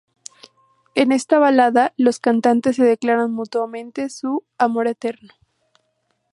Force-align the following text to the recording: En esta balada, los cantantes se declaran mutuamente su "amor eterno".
En 0.95 1.11
esta 1.11 1.37
balada, 1.37 1.93
los 1.95 2.17
cantantes 2.17 2.77
se 2.77 2.83
declaran 2.83 3.31
mutuamente 3.31 4.09
su 4.09 4.43
"amor 4.57 4.87
eterno". 4.87 5.31